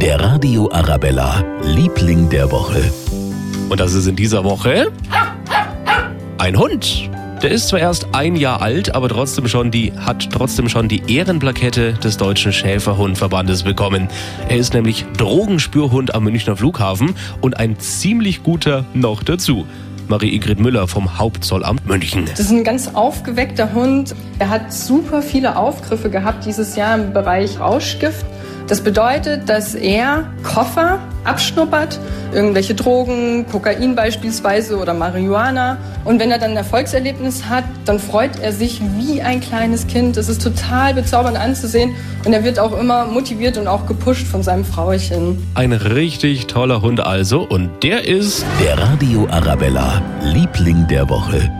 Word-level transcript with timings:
Der 0.00 0.18
Radio 0.18 0.66
Arabella, 0.72 1.44
Liebling 1.62 2.30
der 2.30 2.50
Woche. 2.50 2.90
Und 3.68 3.78
das 3.78 3.92
ist 3.92 4.06
in 4.06 4.16
dieser 4.16 4.44
Woche 4.44 4.90
ein 6.38 6.58
Hund. 6.58 7.10
Der 7.42 7.50
ist 7.50 7.68
zwar 7.68 7.80
erst 7.80 8.06
ein 8.12 8.34
Jahr 8.34 8.62
alt, 8.62 8.94
aber 8.94 9.10
trotzdem 9.10 9.46
schon 9.46 9.70
die, 9.70 9.92
hat 9.92 10.30
trotzdem 10.32 10.70
schon 10.70 10.88
die 10.88 11.02
Ehrenplakette 11.14 11.92
des 11.92 12.16
Deutschen 12.16 12.50
Schäferhundverbandes 12.50 13.64
bekommen. 13.64 14.08
Er 14.48 14.56
ist 14.56 14.72
nämlich 14.72 15.04
Drogenspürhund 15.18 16.14
am 16.14 16.24
Münchner 16.24 16.56
Flughafen 16.56 17.14
und 17.42 17.58
ein 17.58 17.78
ziemlich 17.78 18.42
guter 18.42 18.86
noch 18.94 19.22
dazu. 19.22 19.66
Marie-Ingrid 20.08 20.60
Müller 20.60 20.88
vom 20.88 21.18
Hauptzollamt 21.18 21.86
München. 21.86 22.24
Das 22.24 22.40
ist 22.40 22.50
ein 22.50 22.64
ganz 22.64 22.94
aufgeweckter 22.94 23.74
Hund. 23.74 24.14
Er 24.38 24.48
hat 24.48 24.72
super 24.72 25.20
viele 25.20 25.56
Aufgriffe 25.56 26.08
gehabt 26.08 26.46
dieses 26.46 26.74
Jahr 26.74 26.94
im 26.94 27.12
Bereich 27.12 27.60
Rauschgift. 27.60 28.24
Das 28.70 28.82
bedeutet, 28.82 29.48
dass 29.48 29.74
er 29.74 30.26
Koffer 30.44 31.00
abschnuppert, 31.24 31.98
irgendwelche 32.32 32.76
Drogen, 32.76 33.44
Kokain 33.50 33.96
beispielsweise 33.96 34.78
oder 34.78 34.94
Marihuana. 34.94 35.76
Und 36.04 36.20
wenn 36.20 36.30
er 36.30 36.38
dann 36.38 36.52
ein 36.52 36.56
Erfolgserlebnis 36.56 37.46
hat, 37.46 37.64
dann 37.84 37.98
freut 37.98 38.38
er 38.40 38.52
sich 38.52 38.80
wie 38.96 39.22
ein 39.22 39.40
kleines 39.40 39.88
Kind. 39.88 40.16
Das 40.16 40.28
ist 40.28 40.40
total 40.40 40.94
bezaubernd 40.94 41.36
anzusehen 41.36 41.96
und 42.24 42.32
er 42.32 42.44
wird 42.44 42.60
auch 42.60 42.78
immer 42.78 43.06
motiviert 43.06 43.58
und 43.58 43.66
auch 43.66 43.86
gepusht 43.86 44.28
von 44.28 44.44
seinem 44.44 44.64
Frauchen. 44.64 45.44
Ein 45.56 45.72
richtig 45.72 46.46
toller 46.46 46.80
Hund 46.80 47.00
also 47.00 47.40
und 47.42 47.82
der 47.82 48.06
ist 48.06 48.46
Der 48.62 48.78
Radio 48.78 49.26
Arabella, 49.32 50.00
Liebling 50.22 50.86
der 50.86 51.08
Woche. 51.08 51.50